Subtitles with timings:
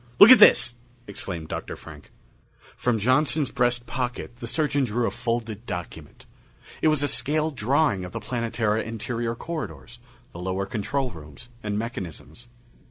[0.17, 0.73] "Look at this!"
[1.05, 1.75] exclaimed Dr.
[1.75, 2.09] Frank.
[2.75, 6.25] From Johnson's breast pocket the surgeon drew a folded document.
[6.81, 9.99] It was a scale drawing of the Planetara interior corridors,
[10.31, 12.47] the lower control rooms and mechanisms.